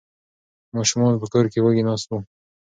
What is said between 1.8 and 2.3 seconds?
ناست وو.